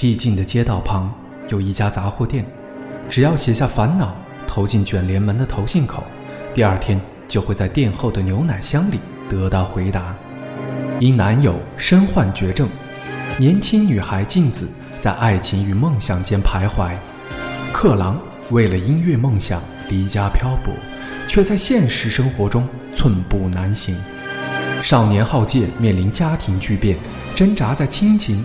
[0.00, 1.12] 僻静的街道旁
[1.48, 2.46] 有一家杂货店，
[3.10, 4.14] 只要写下烦恼，
[4.46, 6.04] 投进卷帘门的投信口，
[6.54, 10.14] 第二天就会在店后的牛奶箱里得到回答。
[11.00, 12.68] 因男友身患绝症，
[13.38, 14.68] 年轻女孩静子
[15.00, 16.92] 在爱情与梦想间徘徊。
[17.72, 20.72] 克郎为了音乐梦想离家漂泊，
[21.26, 23.96] 却在现实生活中寸步难行。
[24.80, 26.96] 少年浩介面临家庭巨变，
[27.34, 28.44] 挣扎在亲情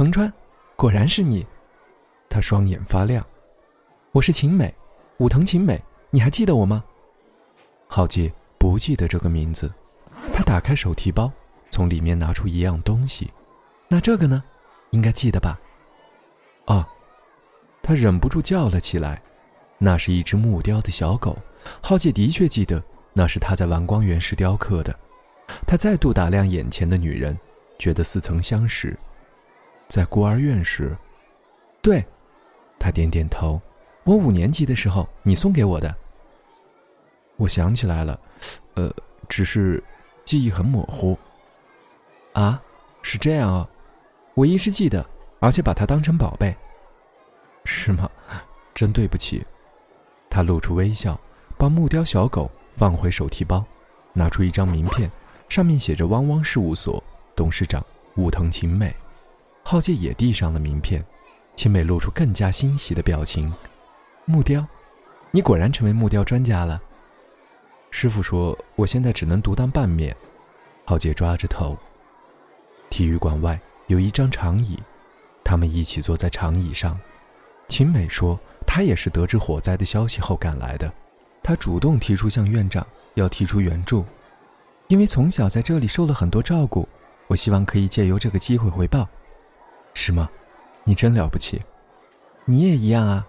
[0.00, 0.32] 藤川，
[0.76, 1.46] 果然是你！
[2.26, 3.22] 他双眼发亮。
[4.12, 4.74] 我是晴美，
[5.18, 6.82] 武藤晴美，你还记得我吗？
[7.86, 9.70] 浩杰不记得这个名字。
[10.32, 11.30] 他打开手提包，
[11.68, 13.30] 从里面拿出一样东西。
[13.88, 14.42] 那这个呢？
[14.92, 15.60] 应该记得吧？
[16.64, 16.88] 啊！
[17.82, 19.20] 他忍不住叫了起来。
[19.76, 21.36] 那是一只木雕的小狗。
[21.82, 24.98] 浩杰的确记得，那是他在玩光源时雕刻的。
[25.66, 27.38] 他再度打量眼前的女人，
[27.78, 28.98] 觉得似曾相识。
[29.90, 30.96] 在孤儿院时，
[31.82, 32.06] 对，
[32.78, 33.60] 他点点头。
[34.04, 35.92] 我五年级的时候，你送给我的。
[37.34, 38.20] 我想起来了，
[38.74, 38.88] 呃，
[39.28, 39.82] 只是
[40.24, 41.18] 记忆很模糊。
[42.34, 42.62] 啊，
[43.02, 43.68] 是这样啊，
[44.34, 45.04] 我一直记得，
[45.40, 46.56] 而且把它当成宝贝。
[47.64, 48.08] 是吗？
[48.72, 49.44] 真对不起。
[50.30, 51.18] 他露出微笑，
[51.58, 53.64] 把木雕小狗放回手提包，
[54.12, 55.10] 拿出一张名片，
[55.48, 57.02] 上面写着“汪汪事务所
[57.34, 58.94] 董事长武藤晴美”。
[59.70, 61.00] 浩介也递上了名片，
[61.54, 63.54] 青美露出更加欣喜的表情。
[64.24, 64.66] 木雕，
[65.30, 66.82] 你果然成为木雕专家了。
[67.92, 70.16] 师傅说，我现在只能独当半面。
[70.84, 71.78] 浩介抓着头。
[72.90, 74.76] 体育馆外有一张长椅，
[75.44, 76.98] 他们一起坐在长椅上。
[77.68, 80.92] 秦美说，她也是得知火灾的消息后赶来的。
[81.44, 82.84] 她主动提出向院长
[83.14, 84.04] 要提出援助，
[84.88, 86.88] 因为从小在这里受了很多照顾，
[87.28, 89.08] 我希望可以借由这个机会回报。
[89.94, 90.30] 是吗？
[90.84, 91.62] 你真了不起，
[92.44, 93.26] 你也一样啊。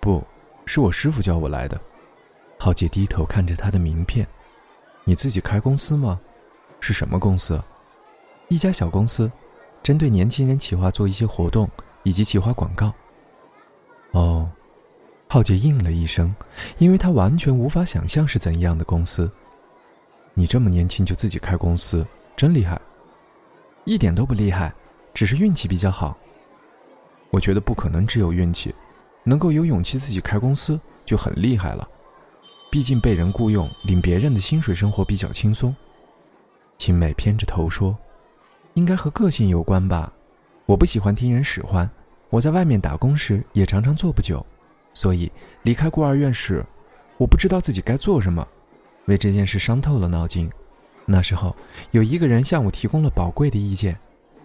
[0.00, 0.22] 不，
[0.66, 1.80] 是我师傅叫我来的。
[2.58, 4.26] 浩杰低头看着他的名片。
[5.04, 6.20] 你自己开公司吗？
[6.80, 7.62] 是什么公司？
[8.48, 9.30] 一家小公司，
[9.82, 11.68] 针对年轻人企划做一些活动
[12.02, 12.92] 以及企划广告。
[14.12, 14.50] 哦，
[15.28, 16.34] 浩杰应了一声，
[16.78, 19.30] 因为他完全无法想象是怎样的公司。
[20.34, 22.80] 你这么年轻就自己开公司，真厉害。
[23.84, 24.72] 一点都不厉害。
[25.14, 26.18] 只是运气比较好。
[27.30, 28.74] 我觉得不可能只有运气，
[29.22, 31.88] 能够有勇气自己开公司就很厉害了。
[32.70, 35.74] 毕竟被人雇佣，领别人的薪水，生活比较轻松。
[36.76, 37.96] 青美偏着头说
[38.74, 40.12] ：“应该和个性有关吧。
[40.66, 41.88] 我不喜欢听人使唤。
[42.30, 44.44] 我在外面打工时也常常坐不久，
[44.92, 45.30] 所以
[45.62, 46.64] 离开孤儿院时，
[47.16, 48.46] 我不知道自己该做什么，
[49.06, 50.50] 为这件事伤透了脑筋。
[51.06, 51.54] 那时候
[51.92, 53.96] 有一个人向我提供了宝贵的意见。”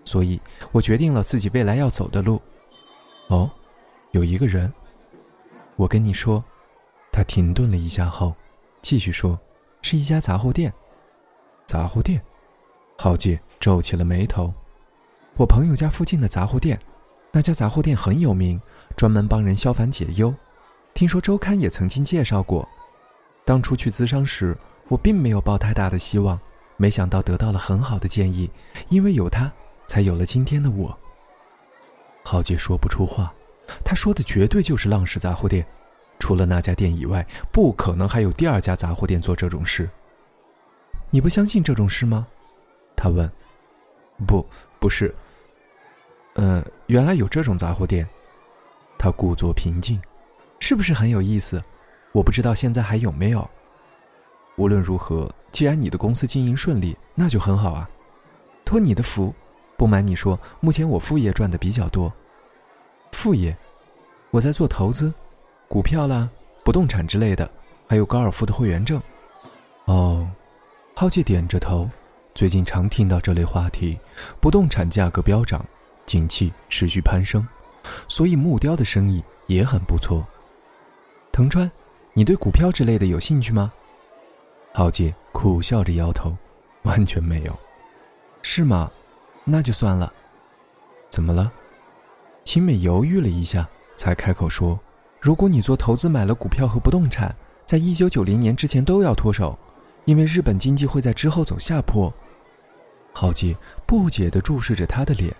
[0.04, 0.40] 所以
[0.72, 2.42] 我决定了自己未来要走的路。
[3.28, 3.50] 哦，
[4.12, 4.72] 有一个人，
[5.76, 6.44] 我跟你说，
[7.12, 8.36] 他停顿了一下后，
[8.82, 9.40] 继续说，
[9.82, 10.74] 是一家杂货店。
[11.66, 12.20] 杂货店，
[12.98, 14.52] 浩介皱起了眉头。
[15.38, 16.80] 我朋友家附近的杂货店，
[17.32, 18.60] 那家杂货店很有名，
[18.98, 20.34] 专门帮人消烦解忧。
[20.96, 22.68] 听说周刊也曾经介绍过。
[23.46, 24.58] 当初去咨商时，
[24.88, 26.40] 我并没有抱太大的希望，
[26.78, 28.50] 没想到得到了很好的建议，
[28.90, 29.52] 因为有他。
[29.90, 30.96] 才有了今天的我。
[32.24, 33.34] 浩杰说不出话，
[33.84, 35.66] 他说的绝对就是浪氏杂货店，
[36.20, 39.90] 除了那家店以外，不可能还有第二家杂货店做这种事。
[41.10, 42.28] 你不相信这种事吗？
[42.96, 43.30] 他问。
[44.28, 44.46] 不，
[44.80, 45.14] 不是。
[46.36, 48.08] 呃，原来有这种杂货店。
[48.96, 50.00] 他故作平静，
[50.60, 51.60] 是不是很有意思？
[52.12, 53.50] 我不知道现在还有没有。
[54.56, 57.90] 无论如何，既然你的公司经营顺利，那就很好啊。
[58.64, 59.34] 托你的福。
[59.80, 62.12] 不瞒你说，目前我副业赚的比较多。
[63.14, 63.58] 副业，
[64.30, 65.14] 我在做投资，
[65.70, 66.30] 股票啦、
[66.66, 67.50] 不动产之类的，
[67.88, 69.02] 还有高尔夫的会员证。
[69.86, 70.30] 哦，
[70.94, 71.90] 浩介点着头。
[72.36, 73.98] 最近常听到这类话题，
[74.42, 75.66] 不动产价格飙涨，
[76.06, 77.48] 景气持续攀升，
[78.10, 80.28] 所以木雕的生意也很不错。
[81.32, 81.72] 藤川，
[82.12, 83.72] 你对股票之类的有兴趣吗？
[84.74, 86.36] 浩介苦笑着摇头，
[86.84, 87.58] 完全没有。
[88.42, 88.92] 是吗？
[89.50, 90.14] 那就算了，
[91.10, 91.52] 怎么了？
[92.44, 94.80] 秦美犹豫了一下，才开口说
[95.20, 97.36] ：“如果你做投资买了股票和不动产，
[97.66, 99.58] 在一九九零年之前都要脱手，
[100.06, 102.14] 因为日本经济会在之后走下坡。”
[103.12, 103.56] 浩杰
[103.86, 105.36] 不解地注视着他的脸，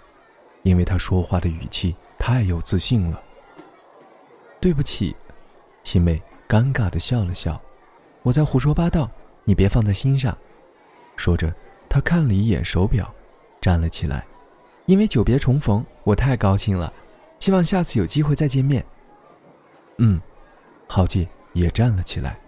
[0.64, 3.22] 因为他说话的语气太有自信了。
[4.60, 5.16] 对不起，
[5.84, 7.62] 秦美尴尬地笑了笑，
[8.24, 9.10] 我在胡说八道，
[9.46, 10.38] 你别放在心上。
[11.16, 11.54] 说着，
[11.88, 13.14] 他看了一眼手表，
[13.62, 14.26] 站了起来。
[14.86, 16.92] 因为久别重逢，我太高兴了，
[17.40, 18.84] 希望下次有机会再见面。
[20.00, 20.20] 嗯，
[20.88, 22.40] 浩杰也站了起来，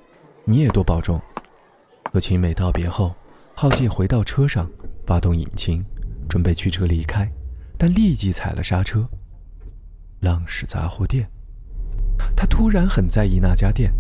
[0.46, 1.22] 你也多保重。
[2.12, 3.14] 和秦美道别后，
[3.56, 4.68] 浩杰回到车上，
[5.06, 5.86] 发动引擎，
[6.28, 7.32] 准备驱车离开，
[7.78, 9.08] 但立即踩了刹车。
[10.20, 11.30] 浪氏杂货店，
[12.36, 13.94] 他突然很在意那家店。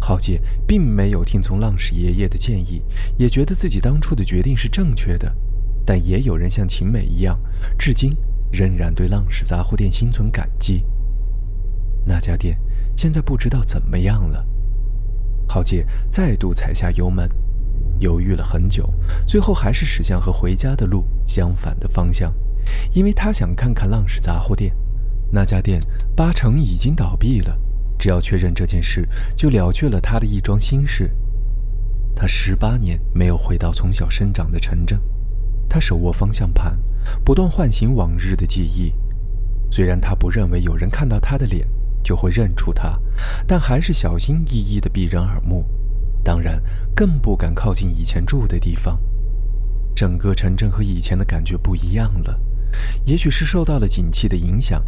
[0.00, 2.82] 浩杰并没有听从浪氏爷爷的建议，
[3.18, 5.30] 也觉得自己当初的决定是正确的。
[5.86, 7.40] 但也有人像秦美一样，
[7.78, 8.12] 至今
[8.50, 10.84] 仍然对浪矢杂货店心存感激。
[12.04, 12.58] 那家店
[12.96, 14.44] 现在不知道怎么样了。
[15.48, 17.28] 浩杰再度踩下油门，
[18.00, 18.92] 犹豫了很久，
[19.24, 22.34] 最后还是驶向和回家的路相反的方向，
[22.92, 24.74] 因为他想看看浪矢杂货店。
[25.30, 25.80] 那家店
[26.16, 27.56] 八成已经倒闭了，
[27.98, 31.10] 只要确认这件事，就了却了他的一桩心事。
[32.14, 35.00] 他十八年没有回到从小生长的城镇。
[35.76, 36.74] 他手握方向盘，
[37.22, 38.94] 不断唤醒往日的记忆。
[39.70, 41.68] 虽然他不认为有人看到他的脸
[42.02, 42.98] 就会认出他，
[43.46, 45.66] 但还是小心翼翼地避人耳目。
[46.24, 46.62] 当然，
[46.94, 48.98] 更不敢靠近以前住的地方。
[49.94, 52.40] 整个城镇和以前的感觉不一样了，
[53.04, 54.82] 也许是受到了景气的影响，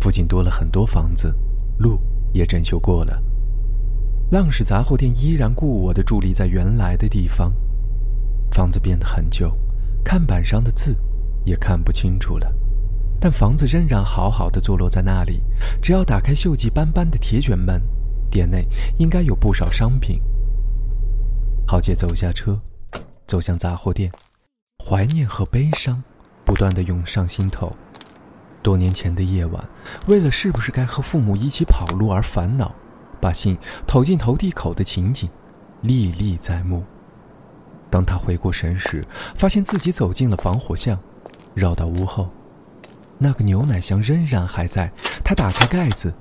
[0.00, 1.36] 附近多了很多房子，
[1.80, 2.00] 路
[2.32, 3.22] 也整修过了。
[4.30, 7.54] 浪氏杂货店依然固我地伫立在原来的地方，
[8.50, 9.54] 房子变得很旧。
[10.04, 10.96] 看板上的字
[11.44, 12.52] 也看不清楚了，
[13.20, 15.42] 但房子仍然好好的坐落在那里。
[15.82, 17.80] 只要打开锈迹斑斑的铁卷门，
[18.30, 18.66] 店内
[18.98, 20.20] 应该有不少商品。
[21.66, 22.60] 浩杰走下车，
[23.26, 24.10] 走向杂货店，
[24.84, 26.02] 怀念和悲伤
[26.44, 27.74] 不断的涌上心头。
[28.62, 29.64] 多年前的夜晚，
[30.06, 32.74] 为了是不是该和父母一起跑路而烦恼，
[33.20, 33.56] 把信
[33.86, 35.30] 投进投递口的情景，
[35.80, 36.84] 历历在目。
[37.90, 39.04] 当他回过神时，
[39.34, 40.98] 发现自己走进了防火巷，
[41.54, 42.30] 绕到屋后，
[43.18, 44.90] 那个牛奶箱仍然还在。
[45.24, 46.14] 他打开盖子，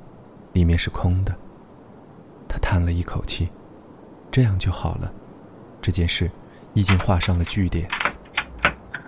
[0.53, 1.35] 里面是空的。
[2.47, 3.49] 他叹了一口气，
[4.31, 5.11] 这样就好了，
[5.79, 6.29] 这件事
[6.73, 7.87] 已经画上了句点。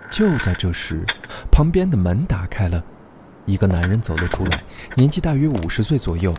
[0.08, 1.04] 就在这时，
[1.50, 2.84] 旁边的门打开了，
[3.44, 4.62] 一个男人走了出来，
[4.94, 6.32] 年纪大约五十岁左右。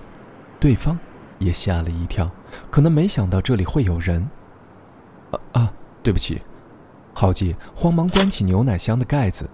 [0.59, 0.97] 对方
[1.39, 2.31] 也吓了一跳，
[2.69, 4.25] 可能没想到这里会有人。
[5.31, 5.73] 啊啊！
[6.03, 6.41] 对不起，
[7.13, 9.49] 浩杰慌忙关起牛奶箱的盖子。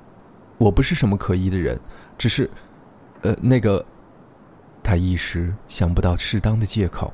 [0.58, 1.80] 我不是什么可疑的人，
[2.18, 2.50] 只是，
[3.22, 3.86] 呃，那个，
[4.84, 7.14] 他一时想不到适当的借口。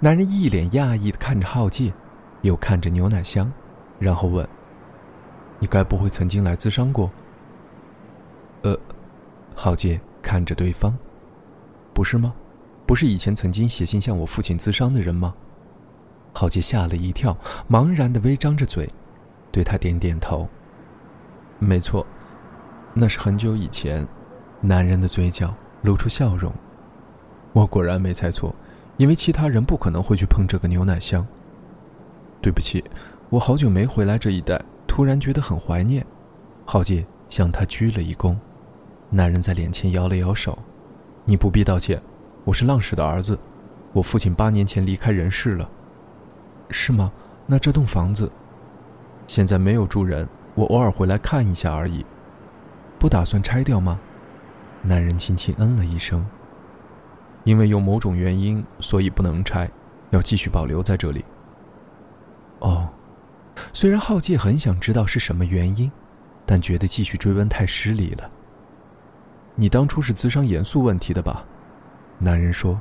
[0.00, 1.92] 男人一脸讶异的看着浩杰，
[2.42, 3.52] 又看着牛奶箱，
[3.98, 4.48] 然后问
[5.60, 7.10] ：“你该不会曾经来自伤过？”
[8.62, 8.78] 呃，
[9.54, 10.96] 浩杰看着对方，
[11.92, 12.34] 不是吗？
[12.86, 15.34] 不是以前曾经写信向我父亲自伤的人吗？
[16.38, 17.36] 浩杰吓了一跳，
[17.68, 18.88] 茫然的微张着嘴，
[19.50, 20.48] 对他点点头。
[21.58, 22.06] 没错，
[22.94, 24.06] 那是很久以前。
[24.60, 25.52] 男人的嘴角
[25.82, 26.52] 露出笑容。
[27.52, 28.54] 我果然没猜错，
[28.98, 31.26] 因为其他人不可能会去碰这个牛奶箱。
[32.40, 32.84] 对不起，
[33.30, 36.06] 我好久没回来这一带，突然觉得很怀念。
[36.64, 38.36] 浩杰向他鞠了一躬。
[39.10, 40.56] 男人在脸前摇了摇手
[41.26, 42.00] ：“你不必道歉，
[42.44, 43.36] 我是浪矢的儿子，
[43.92, 45.68] 我父亲八年前离开人世了。”
[46.70, 47.12] 是吗？
[47.46, 48.30] 那这栋房子
[49.26, 52.04] 现在没有住人，我偶尔回来看一下而已。
[52.98, 53.98] 不打算拆掉吗？
[54.82, 56.26] 男人轻轻嗯了一声。
[57.44, 59.70] 因为有某种原因，所以不能拆，
[60.10, 61.24] 要继续保留在这里。
[62.58, 62.90] 哦，
[63.72, 65.90] 虽然浩介很想知道是什么原因，
[66.44, 68.30] 但觉得继续追问太失礼了。
[69.54, 71.44] 你当初是咨商严肃问题的吧？
[72.18, 72.78] 男人说，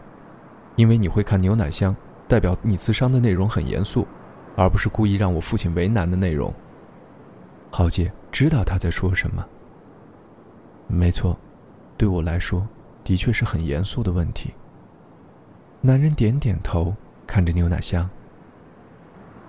[0.75, 1.96] 因为你会看牛奶箱。
[2.27, 4.07] 代表你自伤的内容很严肃，
[4.55, 6.53] 而不是故意让我父亲为难的内容。
[7.72, 9.46] 浩杰知道他在说什么。
[10.88, 11.38] 没错，
[11.98, 12.67] 对我来说，
[13.03, 14.53] 的确是很严肃的问题。
[15.81, 16.93] 男人点点头，
[17.25, 18.10] 看着牛奶箱。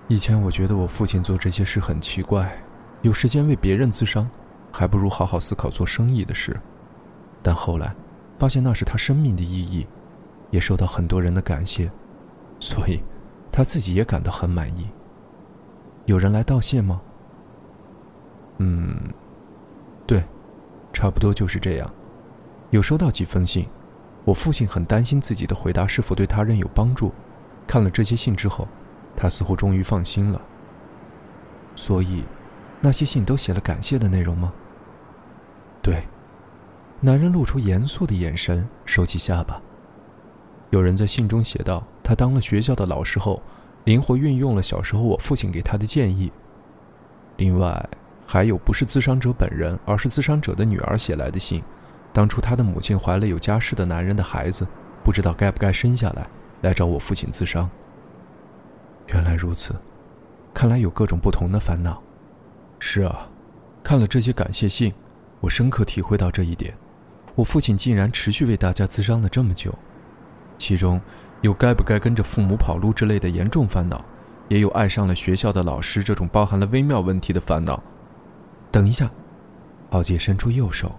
[0.09, 2.51] 以前我觉得我父亲做这些事很奇怪，
[3.03, 4.29] 有时间为别人自伤，
[4.73, 6.59] 还不如好好思考做生意的事。
[7.43, 7.95] 但后来，
[8.39, 9.87] 发现那是他生命的意义，
[10.51, 11.91] 也受到很多人的感谢。
[12.61, 13.01] 所以，
[13.53, 14.89] 他自己也感到很满意。
[16.07, 17.01] 有人来道谢吗？
[18.59, 18.99] 嗯，
[20.07, 20.25] 对，
[20.93, 21.89] 差不多就是这样。
[22.71, 23.69] 有收到几封信，
[24.25, 27.13] 我父亲很担心自己的回答是否对他人有帮助。
[27.67, 28.67] 看了这些信之后，
[29.15, 30.41] 他似乎终于放心了。
[31.75, 32.25] 所以，
[32.81, 34.53] 那些信都写了感谢的内容吗？
[35.83, 36.03] 对。
[37.01, 39.63] 男人露出严肃的眼神，收起下巴。
[40.71, 43.43] 有人在信中写道：“他当了学校的老师后，
[43.85, 46.33] 灵活运用了小时候我父亲给他的建议。”
[47.37, 47.87] 另外，
[48.27, 51.63] 还有不是自伤者本人，而是自伤者的女儿写来的信。
[52.11, 54.67] 当初他的母亲怀了有家室的男人的孩子，
[55.05, 56.27] 不知道该不该生下来，
[56.63, 57.69] 来找我父亲自伤。
[59.09, 59.77] 原来如此，
[60.55, 62.03] 看来有各种不同的烦恼。
[62.79, 63.29] 是啊，
[63.83, 64.95] 看了这些感谢信，
[65.41, 66.75] 我深刻体会到这一点。
[67.35, 69.75] 我父亲竟然持续为大家自伤了这么久，
[70.57, 70.99] 其中
[71.41, 74.05] 有该不该跟着父母跑路之类的严重烦恼，
[74.49, 77.83] 也有爱上了学校的老师这种包含了微妙问题的烦恼。
[78.71, 79.11] 等一下，
[79.91, 80.91] 奥杰伸出右手，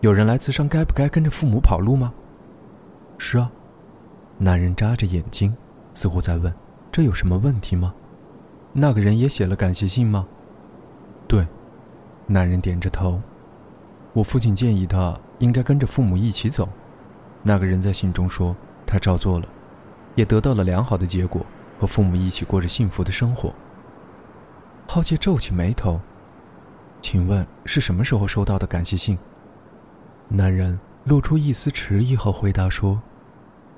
[0.00, 2.12] 有人来自伤，该不该跟着父母跑路吗？
[3.18, 3.50] 是啊，
[4.38, 5.54] 男人眨着眼睛，
[5.92, 6.52] 似乎在问：
[6.90, 7.94] 这有什么问题吗？
[8.72, 10.26] 那个人也写了感谢信吗？
[11.26, 11.46] 对，
[12.26, 13.20] 男人点着头。
[14.12, 15.16] 我父亲建议他。
[15.38, 16.66] 应该跟着父母一起走，
[17.42, 18.56] 那个人在信中说，
[18.86, 19.46] 他照做了，
[20.16, 21.46] 也得到了良好的结果，
[21.78, 23.54] 和父母一起过着幸福的生活。
[24.88, 26.00] 浩杰皱起眉头，
[27.00, 29.16] 请问是什么时候收到的感谢信？
[30.28, 33.00] 男人露出一丝迟疑后回答说：“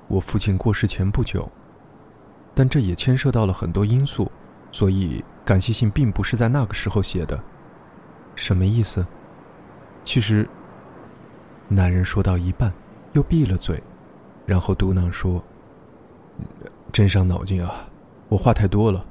[0.09, 1.47] 我父亲过世前不久，
[2.55, 4.31] 但这也牵涉到了很多因素，
[4.71, 7.39] 所以感谢信并不是在那个时候写的。
[8.35, 9.05] 什么意思？
[10.03, 10.49] 其实。”
[11.71, 12.73] 男人说到一半，
[13.13, 13.83] 又闭了嘴，
[14.47, 15.43] 然后嘟囔说
[16.99, 17.87] ：“真伤脑筋啊，
[18.27, 19.05] 我话太多了。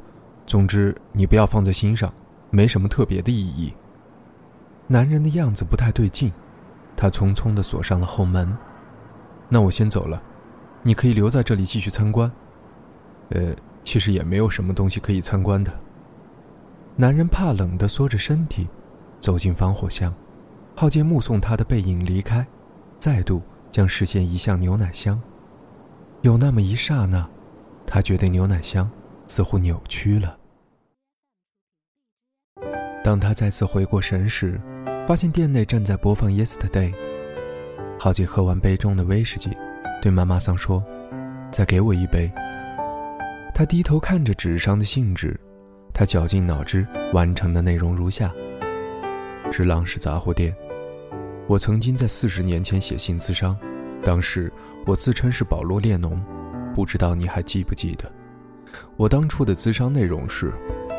[0.46, 2.12] 总之，你不要放在心上，
[2.50, 3.72] 没什么特别的意义。”
[4.88, 6.30] 男人的样子不太对劲，
[6.94, 8.54] 他匆匆地锁上了后门。
[9.48, 10.22] 那我先走了，
[10.82, 12.30] 你可以留在这里继续参观。
[13.30, 15.72] 呃，其实也没有什么东西可以参观的。
[16.94, 18.68] 男人怕冷地缩着身体，
[19.18, 20.12] 走进防火箱。
[20.76, 22.46] 浩杰目送他的背影离开，
[22.98, 23.40] 再度
[23.70, 25.18] 将视线移向牛奶箱。
[26.20, 27.26] 有那么一刹那，
[27.90, 28.88] 他觉得牛奶香
[29.26, 30.38] 似乎扭曲了。
[33.02, 34.60] 当他再次回过神时，
[35.06, 36.92] 发现店内正在播放《Yesterday》。
[37.98, 39.50] 浩杰喝完杯中的威士忌，
[40.02, 40.84] 对妈妈桑说
[41.50, 42.30] ：“再给我一杯。”
[43.54, 45.34] 他低头看着纸上的信纸，
[45.94, 48.30] 他绞尽脑汁完成的内容如下
[49.50, 50.54] ：“之浪是杂货店。”
[51.48, 53.58] 我曾经在四十年前写信自伤，
[54.04, 54.52] 当时
[54.84, 56.22] 我自称是保罗·列侬，
[56.78, 58.08] 不知道你还记不记得？
[58.96, 60.52] 我当初的自伤内容是，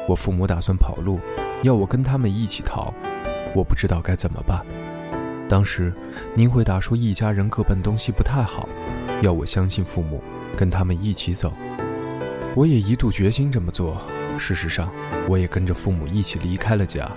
[0.09, 1.21] 我父母打算跑路，
[1.63, 2.93] 要我跟他们一起逃，
[3.55, 4.62] 我不知道该怎么办。
[5.48, 5.93] 当时
[6.36, 8.67] 您回答说一家人各奔东西不太好，
[9.21, 10.21] 要我相信父母，
[10.57, 11.53] 跟他们一起走。
[12.57, 14.01] 我也一度决心这么做，
[14.38, 14.91] 事实上
[15.29, 17.09] 我也跟着父母一起离开了家，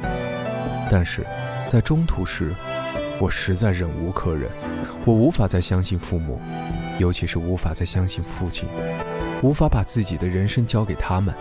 [0.89, 1.27] 但是
[1.69, 2.55] 在中途时。
[3.21, 4.51] 我实在忍无可忍，
[5.05, 6.41] 我无法再相信父母，
[6.99, 8.69] 尤其是无法再相信父亲，
[9.43, 11.35] 无法把自己的人生交给他们，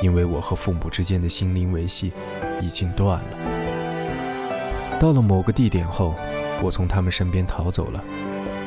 [0.00, 2.12] 因为我和父母之间的心灵维系
[2.60, 4.98] 已经断了。
[4.98, 6.14] 到了某个地点后，
[6.62, 8.02] 我从他们身边逃走了。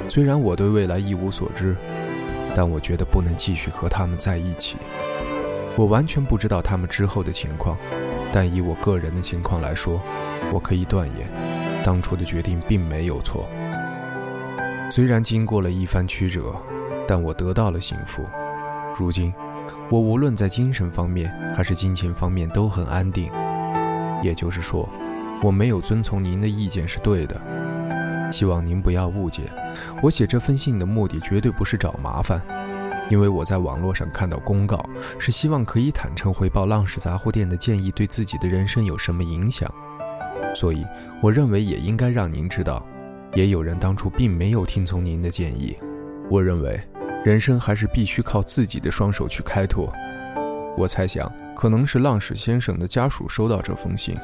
[0.08, 1.76] 虽然我对未来一无所知，
[2.56, 4.78] 但我觉得不能继续和他们在一起。
[5.76, 7.78] 我完全不知道他们之后的情况，
[8.32, 10.02] 但以我个人的情况来说，
[10.54, 11.28] 我可以断言。
[11.84, 13.48] 当初的决定并没有错。
[14.96, 16.56] 虽然经过了一番曲折，
[17.06, 18.24] 但我得到了幸福。
[18.98, 19.34] 如今，
[19.90, 23.30] 我无论在精神方面还是金钱方面都很安定。
[24.24, 24.88] 也就是说，
[25.44, 27.36] 我没有遵从您的意见是对的。
[28.32, 29.42] 希望您不要误解，
[30.02, 32.42] 我写这封信的目的绝对不是找麻烦，
[33.10, 34.82] 因为我在网络上看到公告，
[35.20, 39.70] 是希望可以坦诚回报浪氏杂货店的建议对自己的人生有什么影响。
[40.56, 40.86] 所以，
[41.22, 42.82] 我认为也应该让您知道，
[43.36, 45.78] 也有人当初并没有听从您的建议。
[46.32, 46.82] 我认为，
[47.24, 49.94] 人生还是必须靠自己的双手去开拓。
[50.76, 54.18] 我猜想，可能是浪矢先生的家属收到这封信。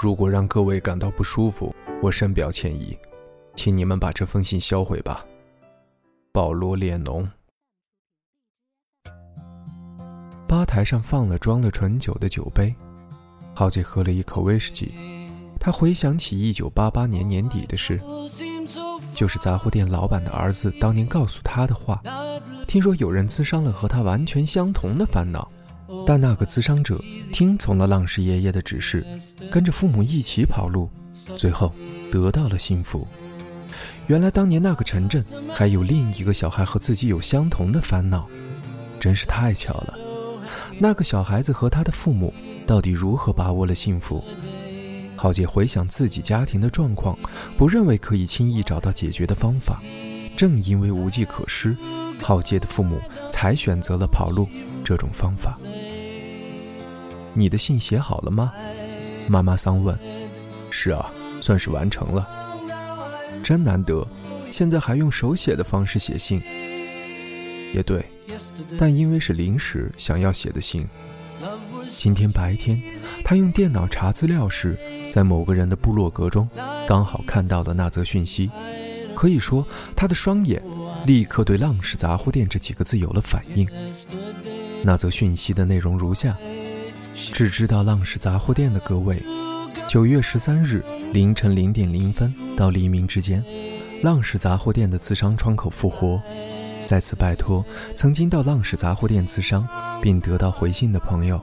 [0.00, 2.96] 如果让各位感到不舒服，我深表歉意，
[3.54, 5.24] 请你们把这封信销毁吧。
[6.32, 7.28] 保罗·列侬。
[10.48, 12.74] 吧台上放了装了醇酒的酒杯，
[13.54, 14.94] 浩杰喝了一口威士忌。
[15.64, 17.98] 他回想起一九八八年年底的事，
[19.14, 22.02] 就是杂货店老板的儿子当年告诉他的话。
[22.66, 25.50] 听说有人自伤了和他完全相同的烦恼，
[26.06, 27.02] 但那个自伤者
[27.32, 29.06] 听从了浪氏爷爷的指示，
[29.50, 30.90] 跟着父母一起跑路，
[31.34, 31.72] 最后
[32.12, 33.08] 得到了幸福。
[34.06, 38.28] 原来当年那个城镇还有另一个小孩和自己有相同的烦恼，
[39.00, 39.94] 真是太巧了。
[40.78, 42.34] 那个小孩子和他的父母
[42.66, 44.22] 到底如何把握了幸福？
[45.16, 47.18] 浩杰回想自己家庭的状况，
[47.56, 49.82] 不认为可以轻易找到解决的方法。
[50.36, 51.76] 正因为无计可施，
[52.20, 54.48] 浩杰的父母才选择了跑路
[54.84, 55.56] 这种方法。
[57.32, 58.52] 你的信写好了吗？
[59.28, 59.96] 妈妈桑问。
[60.70, 62.28] 是啊，算是完成了。
[63.42, 64.06] 真难得，
[64.50, 66.42] 现在还用手写的方式写信。
[67.72, 68.04] 也对，
[68.76, 70.86] 但因为是临时想要写的信。
[71.88, 72.80] 今天白天，
[73.24, 74.78] 他用电脑查资料时，
[75.10, 76.48] 在某个人的部落格中，
[76.86, 78.50] 刚好看到了那则讯息。
[79.14, 80.62] 可以说，他的双眼
[81.06, 83.66] 立刻对“浪氏杂货店”这几个字有了反应。
[84.82, 86.36] 那则讯息的内容如下：
[87.14, 89.22] 只知道浪氏杂货店的各位。
[89.86, 93.44] 九月十三日凌晨零点零分到黎明之间，
[94.02, 96.20] 浪氏杂货店的自商窗口复活。
[96.84, 97.64] 再次拜托
[97.94, 99.66] 曾经到浪氏杂货店自商
[100.02, 101.40] 并得到回信的朋友，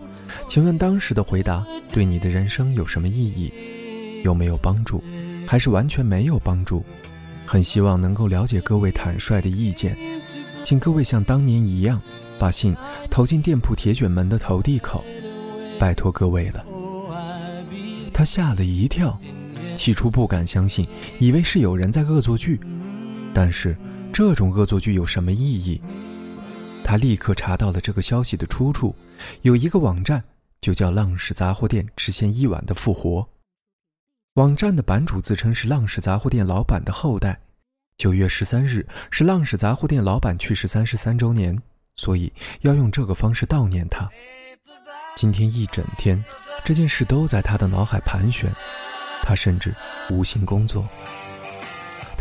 [0.47, 3.51] 请问当时的回答对你的人生有什么意义？
[4.23, 5.03] 有没有帮助？
[5.47, 6.83] 还是完全没有帮助？
[7.45, 9.97] 很希望能够了解各位坦率的意见，
[10.63, 11.99] 请各位像当年一样，
[12.37, 12.75] 把信
[13.09, 15.03] 投进店铺铁卷门的投递口，
[15.79, 16.63] 拜托各位了。
[18.13, 19.19] 他吓了一跳，
[19.75, 22.59] 起初不敢相信，以为是有人在恶作剧。
[23.33, 23.75] 但是
[24.13, 25.81] 这种恶作剧有什么意义？
[26.83, 28.93] 他立刻查到了这个消息的出处，
[29.43, 30.21] 有一个网站，
[30.59, 33.27] 就叫“浪氏杂货店只限一晚的复活”。
[34.35, 37.39] 网站的版主自称是浪氏杂货店老板的后代。
[37.97, 41.57] 九月十三日是浪氏杂货店老板去世三十三周年，
[41.95, 44.09] 所以要用这个方式悼念他。
[45.15, 46.21] 今天一整天，
[46.65, 48.51] 这件事都在他的脑海盘旋，
[49.21, 49.73] 他甚至
[50.09, 50.87] 无心工作。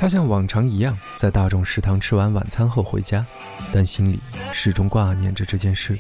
[0.01, 3.23] 他像往常一样在大众食堂吃完晚餐后回家，
[3.71, 4.19] 但心里
[4.51, 5.99] 始终挂念着这件事。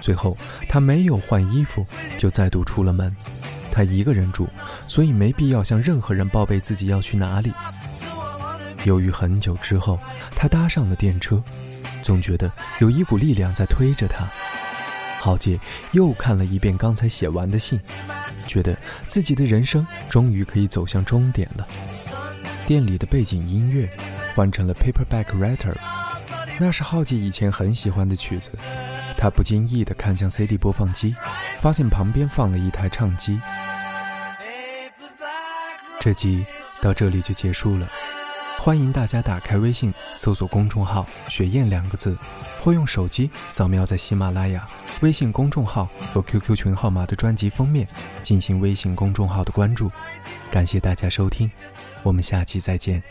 [0.00, 0.36] 最后，
[0.68, 3.14] 他没有换衣服就再度出了门。
[3.70, 4.48] 他一个人住，
[4.88, 7.52] 所以没必要向任何人报备自己要去哪里。
[8.82, 10.00] 犹豫很久之后，
[10.34, 11.40] 他搭上了电车，
[12.02, 14.28] 总觉得有一股力量在推着他。
[15.20, 15.56] 浩杰
[15.92, 17.80] 又看了一遍刚才写完的信，
[18.48, 21.68] 觉得自己的人生终于可以走向终点了。
[22.68, 23.88] 店里的背景音乐
[24.34, 25.72] 换成了《Paperback Writer》，
[26.60, 28.50] 那是浩记以前很喜欢的曲子。
[29.16, 31.16] 他不经意地看向 CD 播放机，
[31.60, 33.40] 发现旁边放了一台唱机。
[35.98, 36.44] 这集
[36.82, 37.88] 到这里就结束了。
[38.58, 42.18] 欢迎大家打开微信，搜索公众号“雪燕”两个字，
[42.60, 44.68] 或用手机扫描在喜马拉雅
[45.00, 47.88] 微信公众号和 QQ 群号码的专辑封面
[48.22, 49.90] 进行微信公众号的关注。
[50.50, 51.48] 感谢大家收听，
[52.08, 53.02] 我们下期再见。